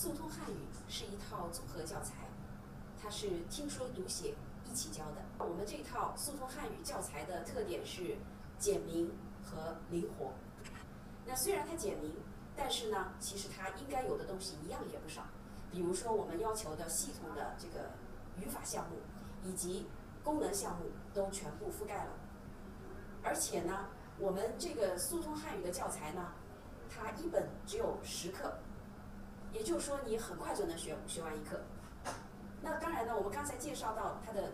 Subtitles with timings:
[0.00, 0.56] 速通汉语
[0.88, 2.14] 是一套综合教材，
[2.98, 4.34] 它是听说读写
[4.64, 5.16] 一起教的。
[5.38, 8.16] 我们这套速通汉语教材的特点是
[8.58, 9.12] 简明
[9.44, 10.32] 和灵活。
[11.26, 12.14] 那虽然它简明，
[12.56, 15.20] 但是呢，其实它应该有的东西一样也不少。
[15.70, 17.90] 比如说我们要求的系统的这个
[18.38, 18.96] 语法项目
[19.44, 19.86] 以及
[20.24, 22.12] 功能项目都全部覆盖了。
[23.22, 26.32] 而且呢，我们这个速通汉语的教材呢，
[26.88, 28.54] 它一本只有十课，
[29.52, 31.60] 也就是说你很快就能学学完一课。
[32.62, 34.52] 那当然呢，我们刚才介绍到它的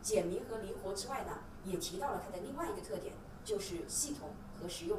[0.00, 4.98] 简明和灵活之外呢，也提到了它的另外一个特点，就是系统和实用。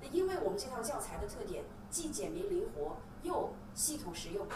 [0.00, 4.46] 那因为我们这套教材的特点既简明灵活又系统实用，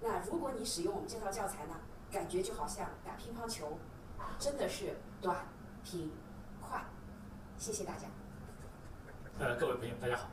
[0.00, 1.76] 那如果你使用我们这套教材呢，
[2.10, 3.78] 感觉就好像打乒乓球，
[4.38, 5.46] 真的是短
[5.84, 6.10] 平
[6.60, 6.84] 快。
[7.56, 8.08] 谢谢大家。
[9.38, 10.28] 呃，各位朋友，大家好。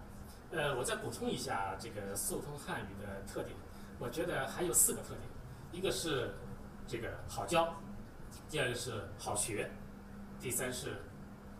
[0.51, 3.55] 呃，我再补充一下这个速通汉语的特点，
[3.99, 5.21] 我觉得还有四个特点，
[5.71, 6.33] 一个是
[6.87, 7.75] 这个好教，
[8.49, 9.69] 第二个是好学，
[10.41, 11.03] 第三是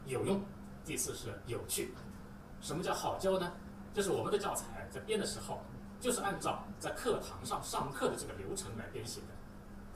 [0.05, 0.43] 有用，
[0.83, 1.93] 第四是有趣。
[2.61, 3.53] 什么叫好教呢？
[3.93, 5.61] 就是我们的教材在编的时候，
[5.99, 9.21] 就是按照在课堂上上课的这个流程来编写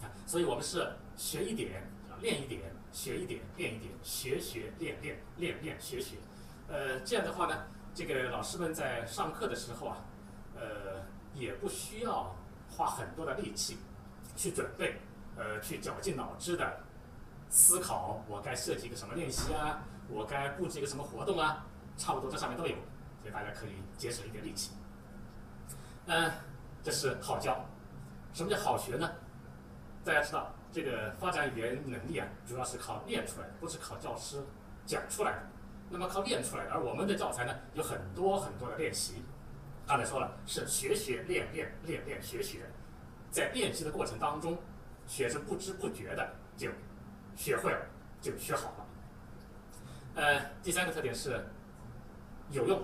[0.01, 1.89] 的，所以我们是学一点，
[2.21, 6.17] 练一点，学一点，练一点，学学练练，练练学学，
[6.67, 9.97] 呃，这样的话呢，这个老师们在上课的时候啊，
[10.55, 12.35] 呃，也不需要
[12.69, 13.77] 花很多的力气
[14.35, 14.99] 去准备，
[15.35, 16.81] 呃，去绞尽脑汁的
[17.49, 21.65] 思考我该设计一个什么练习啊，我该布置一个什么活动啊。
[21.95, 22.75] 差不多这上面都有，
[23.21, 24.71] 所以大家可以节省一点力气。
[26.07, 26.31] 嗯，
[26.81, 27.63] 这是好教。
[28.33, 29.11] 什么叫好学呢？
[30.03, 34.43] 大家知道，这个发展语言能力啊，主要是靠练出来的，不是靠教师
[34.87, 35.43] 讲出来的。
[35.93, 39.23] 那么靠练出来的，而我们的教材呢，有很多很多的练习。
[39.85, 42.65] 刚才说了，是学学练练练练学学，
[43.29, 44.57] 在练习的过程当中，
[45.05, 46.27] 学生不知不觉的
[46.57, 46.71] 就
[47.35, 47.85] 学会了，
[48.19, 48.85] 就学好了。
[50.15, 51.45] 呃，第三个特点是。
[52.49, 52.83] 有用。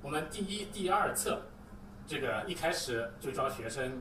[0.00, 1.42] 我们第一、第二册，
[2.06, 4.00] 这个一开始就教学生，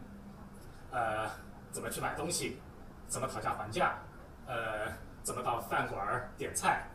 [0.91, 1.29] 呃，
[1.71, 2.59] 怎么去买东西，
[3.07, 3.97] 怎么讨价还价，
[4.45, 6.87] 呃，怎么到饭馆点菜。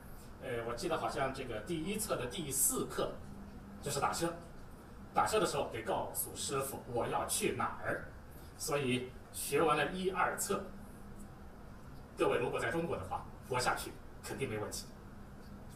[0.43, 3.13] 呃，我记得好像这个第一册的第四课
[3.83, 4.33] 就是打车，
[5.15, 8.05] 打车的时候得告诉师傅我要去哪儿。
[8.57, 10.65] 所以学完了一二册，
[12.17, 13.93] 各位如果在中国的话，活下去
[14.23, 14.87] 肯定没问题。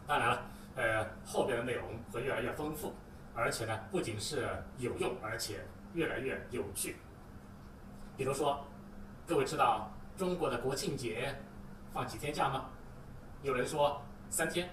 [0.07, 0.43] 当然了。
[0.77, 2.93] 呃，后边的内容会越来越丰富，
[3.33, 6.97] 而且呢，不仅是有用，而且越来越有趣。
[8.17, 8.65] 比如说，
[9.25, 11.33] 各位知道中国的国庆节
[11.93, 12.71] 放几天假吗？
[13.45, 14.71] 有人说三天，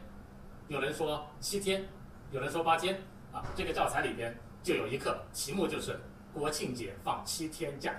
[0.68, 1.88] 有人说七天，
[2.32, 3.00] 有人说八天。
[3.32, 6.00] 啊，这个教材里边就有一课，题目就是
[6.34, 7.96] 国庆节放七天假。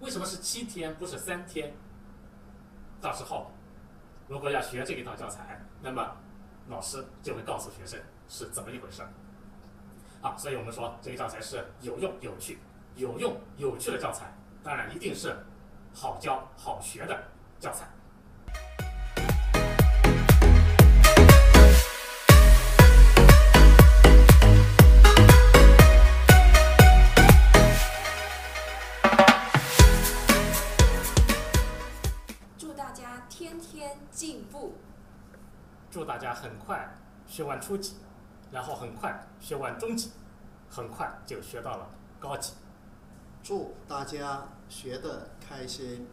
[0.00, 1.72] 为什么是七天，不是三天？
[3.00, 3.50] 到时候
[4.28, 6.16] 如果要学这一套教材，那么。
[6.68, 9.10] 老师就会告诉学生是怎么一回事儿，
[10.22, 12.60] 啊，所以我们说这个教材是有用、有趣、
[12.94, 15.34] 有用、有趣的教材，当然一定是
[15.92, 17.24] 好教、好学的
[17.58, 17.88] 教材。
[35.90, 36.88] 祝大家很快
[37.26, 37.96] 学完初级，
[38.52, 40.12] 然后很快学完中级，
[40.70, 41.88] 很快就学到了
[42.20, 42.52] 高级。
[43.42, 46.06] 祝大家学的开心。